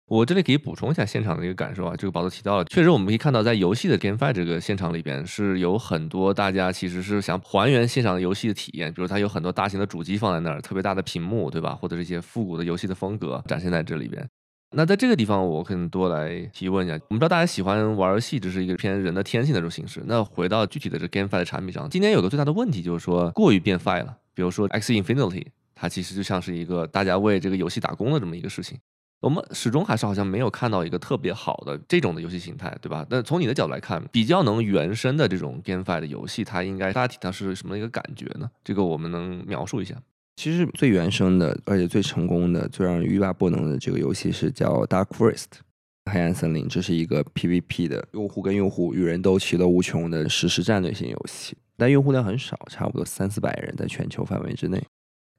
[0.08, 11.74] 我这里可以补充一下现场的一个感受啊，这个宝子提到了，确实我们可以看到在游戏的 GameFi 这个现场里边是有很多大家其实是想还原现场的游戏的体验，比如它有很多大型的主机放在那儿，特别大的屏幕，对吧？
[11.74, 14.26] 或者是一些复古的游戏的风格展现在这里边。
[14.74, 16.94] 那在这个地方，我可能多来提问一下。
[17.08, 20.02] 我们知道大家喜欢玩游戏，这是一个偏人的天性的这种形式。
[20.06, 24.16] 那回到具体的这 GameFi 的产品上，今年有个最大的问题就是说过于变 Fi 了。
[24.34, 28.78] 比如说 X Infinity，它其实就像是一个大家为这个游戏打工的这么一个事情。
[29.20, 33.04] 我们始终还是好像没有看到一个特别好的这种的游戏形态，对吧？
[33.10, 38.48] 那从你的角度来看，比较能原生的这种 GameFi 的游戏，它应该大体上是什么一个感觉呢？
[38.62, 39.96] 这个我们能描述一下？
[40.36, 45.46] 其实最原生的，而且最成功的、最让人欲罢不能的这个游戏是叫 Dark Forest
[46.12, 54.80] 黑暗森林，这是一个 PVP 的用户跟用户与人斗其乐无穷的实时战略性游戏，但用户量很少，差不多三四百人，在全球范围之内。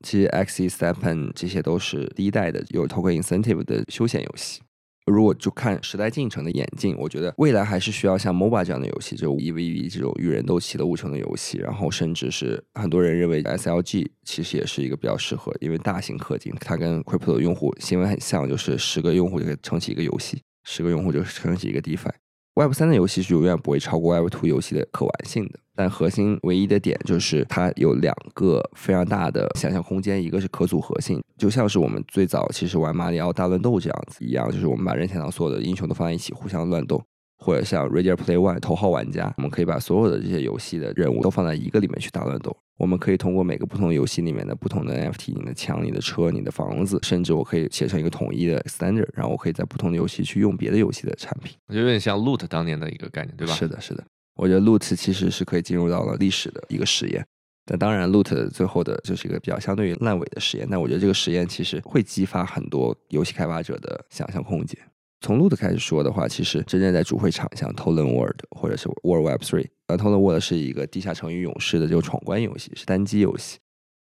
[0.04, 4.62] 其实 X E Stepen 这些都是第一代的有 token incentive 的休闲游戏。
[5.06, 11.58] 如果就看时代进程的演进，我觉得未来还是需要像 MOBA 这样的游戏，就 EVE 这种与人斗其乐无穷的游戏。
[11.58, 22.12] 然后甚至是很多人认为 SLG 其实也是一个比较适合，因为大型氪金，它跟 Crypto 的用户行为很像，就是十个用户就可以撑起一个游戏，十个用户就撑起一个 DeFi。
[22.54, 37.02] Web 三的游戏是永远不会超过 Web Two 游戏的可玩性的，但核心唯一的点就是它有两个非常大的想象空间，一个是可组合性，就像是我们最早其实玩马里奥大乱斗这样子一样，就是我们把任天堂所有的英雄都放在一起互相乱斗，
[37.38, 42.54] 或者像 Ready Play One 头号玩家，我们可以把所有的这些游戏的任务都放在一个里面去大乱斗。
[42.78, 51.56] 我们可以通过每个不同游戏里面的不同的 NFT，你的枪、你的车、你的房子，甚至我可以写成一个统一的 standard，然后我可以在不同的游戏去用别的游戏的产品。
[51.68, 53.54] 我觉得有点像 Loot 当年的一个概念，对吧？
[53.54, 54.04] 是的，是的。
[54.36, 57.26] 我觉得 Loot 其实是可以进入到了历史的一个实验，
[57.66, 60.68] 但当然 Loot 最后的就是一个比较相对于烂尾的实验。
[60.70, 64.80] 但我觉得这个实验其实会激发很多游戏开发者的想象空间。
[65.22, 73.58] 从 Loot 开始说的话，其实真正在主会场，像 Tolen World 或者是 World Web Three，呃，Tolen World 是一个地下城与勇士的这个闯关游戏，是单机游戏。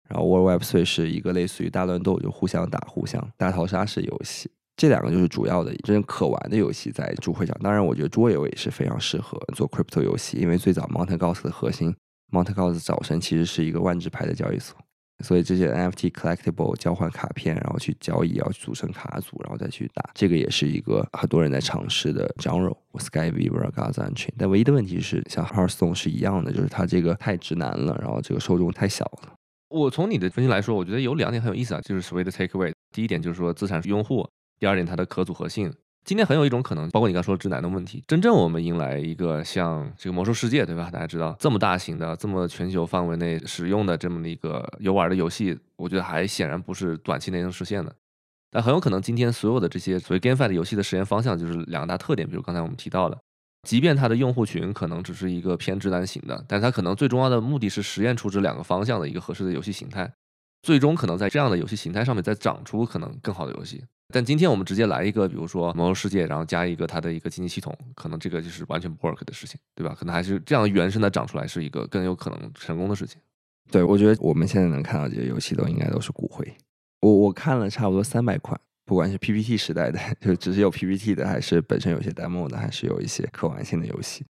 [0.08, 4.48] 然后 World Web Three 是一个类似于大乱斗，就互相打、互相大逃杀式游戏。
[4.78, 7.54] 这两个就是主要的真正可玩的游戏在主会场。
[7.60, 11.94] 当然，我觉得桌游也是非常适合做 Crypto 游戏，因为最早 Mount Gox 的核心
[12.30, 14.76] Mount Gox 早晨其实是一个万智牌的交易所。
[15.24, 22.72] 所以这些 NFT collectible 交换卡片，然后去交易，要组成卡组，然后再去打，这个也是一个很多人在尝试的 genre。
[23.00, 29.32] Sky Weaver、Gaza n Chain，但唯一的问题是，像 Hearthstone 是一样的，就是它这个太直男了，然后这个受众太小了。
[29.70, 32.72] 我从你的分析来说，我觉得有两点很有意思啊，就是所谓的 takeaway。
[32.92, 34.24] 第一点就是说资产用户，
[34.58, 35.72] 第二点它的可组合性。
[36.04, 38.02] 今天很有一种可能，包括你刚说直男的问题。
[38.06, 40.90] 真正我们迎来一个像这个魔兽世界，对吧？
[40.90, 47.94] 大家知道这么大型的、这么全球范围内使用的这么一个游玩的游戏，我觉得还显然不是短期内能实现的。
[48.50, 53.18] 但很有可能今天所有的这些所谓 GameFi 的游戏的实验方向就是两大特点，比如刚才我们提到的，
[53.64, 60.10] 即便它的用户群可能只是一个偏直男型的，但它可能最重要的目的是实验出这两个方向的一个合适的游戏形态，
[60.62, 63.84] 最终可能在这样的游戏形态上面再长出可能更好的游戏。
[64.12, 69.94] 但今天我们直接来一个，比如说魔兽世界，然后加一个它的一个经济系统，可能这个就是完全不 work 的事情，对吧？
[69.94, 73.20] 可能还是这样原生的长出来是一个更有可能成功的事情。
[73.70, 76.56] 对，我觉得我们现在能看到这些游戏都应该都是骨灰。
[77.02, 84.24] 我我看了差不多三百款，不管是 PPT 时代的， 就只是有 PPT 的，还是本身有些 demo 的，还是有一些可玩性的游戏。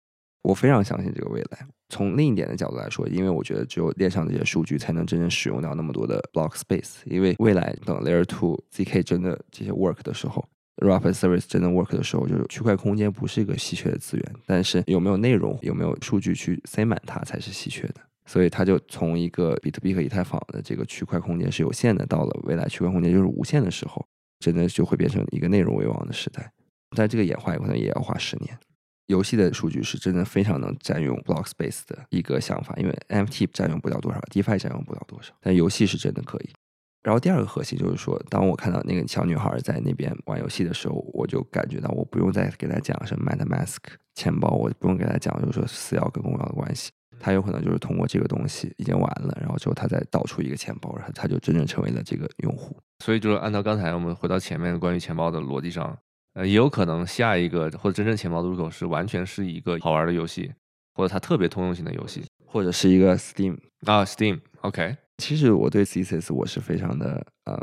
[0.45, 1.67] 我非常相信这个未来。
[1.89, 6.97] 从另一点的角度来说，因为我觉得只有链上这些数据才能真正使用到那么多的 block space。
[7.05, 17.95] 因为未来等 layer two zk 真的这些 work 的时候，rapid service 真的 work 的时候，就是区块空间不是一个稀缺的资源，但是有没有内容、有没有数据去塞满它才是稀缺的。
[18.27, 24.05] 所以它就从一个比特币和以太坊的这个区块空间是有限的，到了未来区块空间就是无限的时候，
[24.39, 26.51] 真的就会变成一个内容为王的时代。
[26.95, 28.55] 但这个演化有可能也要花十年。
[29.07, 36.49] 游戏的数据是真的非常能占用 block space 的一个想法，因为 NFT 占用不了多少，DeFi 占用不了多少，但游戏是真的可以。
[37.03, 43.77] 然后第二个核心就是说，当我看到那个小女孩在那边玩游戏的时候，我就感觉到我不用再给她讲什么 MetaMask
[44.15, 46.89] 钱包，我不用给她讲就是说私钥跟公钥的关系，
[47.19, 52.75] 她有可能就是通过这个东西已经完了，然后之后她再导出一个钱包，然后她就真正成为了这个用户。
[53.03, 55.95] 所以就是按照刚才我们回到前面关于钱包的逻辑上。
[56.35, 60.51] 呃，也有可能下一个或者真正钱包的入口是完全是一个好玩的游戏，
[60.93, 64.97] 或者它特别通用性的游戏，或者是一个 Steam 啊，Steam，OK。
[65.17, 67.57] 其实我对 CSS 我是非常的呃，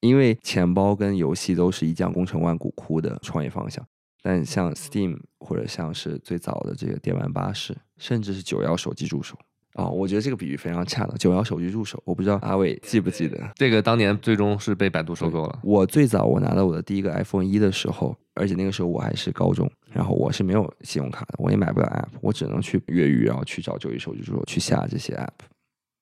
[0.00, 3.82] 因为钱包跟游戏都是一将功成万骨枯的创业方向，
[4.22, 9.38] 但像 Steam 或者像是最早的这个电玩巴士，甚至是九幺手机助手。
[9.74, 11.16] 哦，我觉得这个比喻非常恰当。
[11.16, 13.80] 九幺手机助手，我不知道阿伟记不记得这个？
[13.80, 15.60] 当年最终是被百度收购了。
[15.62, 25.46] 我最早我拿到我的第一个 iPhone 一的时候，而且那个时候我还是高中，然后我是没有信用卡的，我也买不了 App，我只能去越狱，然后去找九一手机助手去下这些 App。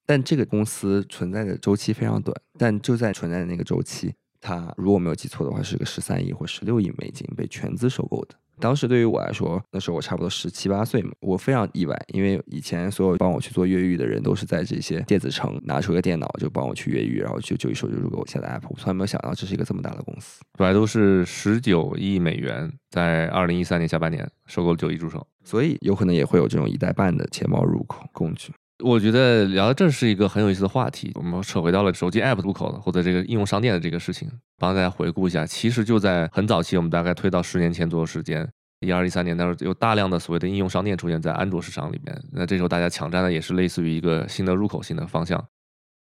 [0.06, 8.34] 但这个公司存在的周期非常短，但就在存在的那个周期，它如果没有记错的话，是个十三亿或十六亿美金被全资收购的。
[8.60, 20.40] 当时对于我来说，那时候我差不多十七八岁嘛，我非常意外，因为以前所有帮我去做越狱的人都是在这些电子城拿出个电脑就帮我去越狱，然后就就一手就给我下载 app，我从来没有想到这是一个这么大的公司。
[20.58, 28.52] 百度是十九亿美元，在二零一三年下半年收购了九亿助手，所以有可能也会有这种一代半的钱包入口工具。
[28.84, 35.44] 我觉得聊到这是一个很有意思的话题，我们扯回到了手机 app 入口的或者这个应用商店的这个事情，帮大家回顾一下。
[35.44, 38.48] 其实就在很早期，我们大概推到十年前左右时间，
[38.80, 42.16] 一二一三年，那时候有大量的所谓的应用商店出现在安卓市场里面。
[42.32, 45.44] 那这时候大家抢占的也是类似于一个新的入口、新的方向。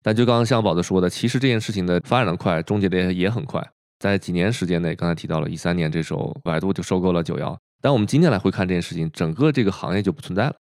[0.03, 3.65] 但就刚刚像宝子说的，其实这件事情的发展的快，终结的也很快。
[3.99, 7.57] 在几年时间内，刚才提到了一三年，这时候百度就收购了九幺。
[7.81, 10.55] 但我们今天来回看这件事情，整个这个行业就不存在了。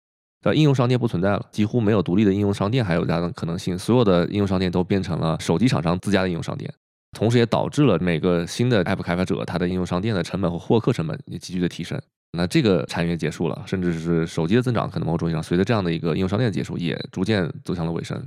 [0.44, 3.78] 呃，应用商店不存在了，几乎没有独立的应用商店还有这样的可能性。
[3.78, 6.72] 所有的应用商店都变成了手机厂商自家的应用商店，
[7.12, 11.98] 同时也导致了每个新的 App 开发者他的应用商店的成本和获客成本也急剧的提升。
[12.36, 18.22] 那这个产业结束了，甚至是手机的增长，可能某种意义上随着这样的一个应用商店的结束，也逐渐走向了尾声，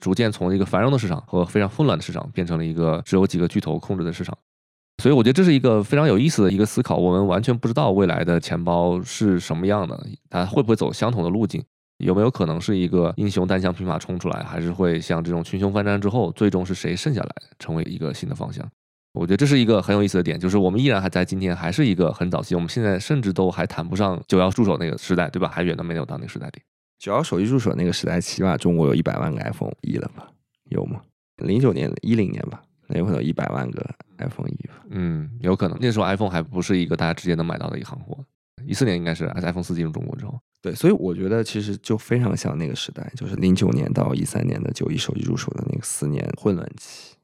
[0.00, 4.38] 逐渐从一个繁荣的市场和非常混乱的市场，变成了一个只有几个巨头控制的市场。
[5.00, 6.96] 所以我觉得这是一个非常有意思的一个思考。
[6.96, 11.64] 我们完全不知道未来的钱包是什么样的，它会不会走相同的路径？
[11.98, 18.66] 有没有可能是一个英雄单枪匹马冲出来，还是会像这种群雄奋战之后，最终是谁剩下来，成为一个新的方向？
[19.12, 25.50] 我觉得这是一个很有意思的点，就是我们依然还在今天，还是一个很早期，我们现在甚至都还谈不上九幺助手那个时代，对吧？
[25.52, 26.62] 还远都没有到那个时代里。
[26.98, 30.28] 九幺手机助手那个时代，起码中国有一百万个 iPhone 一了吧？
[30.70, 31.00] 有吗？
[31.36, 32.62] 零九年、一零年吧，
[32.98, 33.84] 有可能有一百万个。
[34.18, 38.22] iPhone 一吧，嗯，有可能那时候 iPhone 还不是一个大家直接能买到的一个行货。
[38.66, 47.16] 一四年应该是 iPhone 四进入中国之后，对，所以我觉得其实就非常像那个时代，就是零九年到一三年的九一手机入手的那个四年混乱期。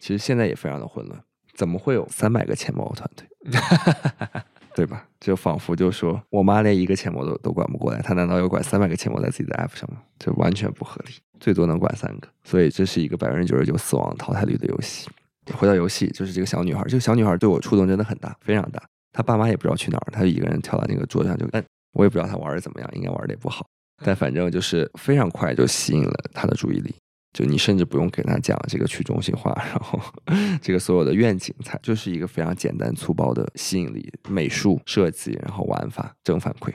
[0.00, 1.22] 其实现在也非常的混乱，
[1.54, 3.28] 怎么会有三百个钱包团队？
[4.74, 5.06] 对吧？
[5.20, 9.98] 就仿佛就说我妈连一个钱包都都管不过来，她难道要管三百个钱包在自己的 App 上吗？
[10.18, 12.28] 这完全不合理，最多能管三个。
[12.44, 15.08] 所以这是一个百分之九十九死亡淘汰率的游戏。
[15.54, 18.82] 回到游戏，就是这个小女孩，这个小女孩对我触动真的很大，非常大。
[19.12, 21.64] 她爸妈也不知道去哪儿，她就一个人跳到那个桌子上就摁。
[21.92, 23.66] 我也不知道她玩的怎么样，应该玩的也不好，
[24.04, 26.94] 但反正就是非常快就吸引了她的注意力。
[27.32, 29.98] 就你甚至不用给他讲这个去中心化，然后
[30.60, 36.72] 这个所有的愿景，才就是一个非常简单粗暴的吸引力、美术设计，然后玩法、正反馈。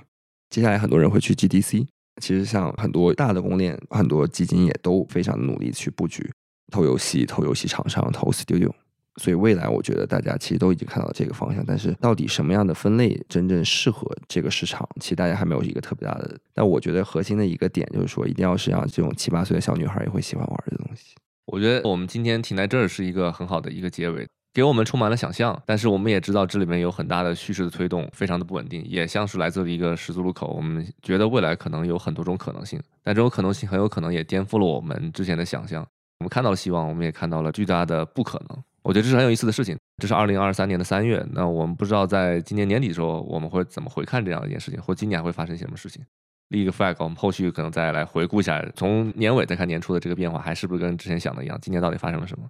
[0.49, 1.85] 接下来很多人会去 GDC，
[2.21, 6.31] 其实像很多大的公链、很多基金也都非常努力去布局。
[6.71, 8.71] 投游戏、投游戏厂商、投 studio，
[9.17, 16.37] 所以未来我觉得大家其实都已经看到这个方向，但是到底什么样的分类真正适合这个市场，其实大家还没有一个特别大的。
[16.53, 21.15] 但我觉得核心的一个点就是说，一定要是让这种七八岁的小女孩也会喜欢玩的东西。
[21.45, 30.47] 我觉得我们今天停在这儿是一个很好的一个结尾，给我们充满了想象，但是我们也知道这里面有很大的叙事的推动，非常的不稳定，也像是来自一个十字路口。
[30.47, 35.81] 我们觉得未来可能有很多种可能性，但这种可能性很有可能也颠覆了我们之前的想象。
[36.19, 38.63] 我们看到了希望，我们也看到了巨大的不可能。
[38.87, 39.77] 我觉得这是很有意思的事情。
[40.01, 46.01] 这是二零二三年的三月，那我们不知道在今年年底的时候，我们会怎么回看这样一件事情，或今年会发生什么事情。
[46.47, 51.59] 立一个 flag，我们后续可能再来回顾一下，从年尾再看年初的这个变化，还是不是跟之前想的一样？
[51.61, 52.45] 今年到底发生了什么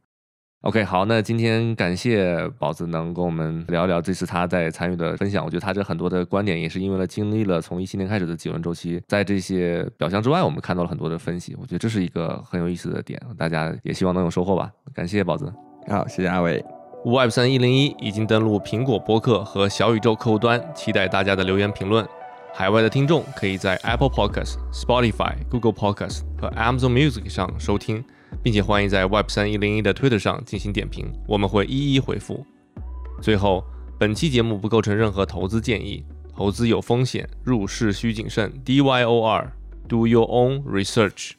[0.61, 5.43] ？OK，好，那今天感谢宝子能跟我们聊一聊这次他在参与的分享。
[5.43, 11.55] 我觉得他这很多的观点也是因为了经历了从一七年开始的几轮周期，在这些表象之外，我们看到了很多的分析。
[11.59, 14.71] 我觉得这是一个很有意思的点，大家也希望能有收获吧。
[14.93, 15.51] 感谢宝子，
[15.87, 16.63] 好，谢谢阿伟。
[17.05, 22.07] Web 三一零一已经登录苹果播客和小宇宙客户端，期待大家的留言评论。
[22.53, 28.03] 海外的听众可以在 Apple Podcast、Spotify、Google Podcast 和 Amazon Music 上收听。
[28.43, 32.45] 并且欢迎在 Web 三一零一的 Twitter 上进行点评，我们会一一回复。
[33.21, 33.63] 最后，
[33.97, 36.03] 本期节目不构成任何投资建议，
[36.35, 38.51] 投资有风险，入市需谨慎。
[38.63, 41.31] D Y O R，Do your own research。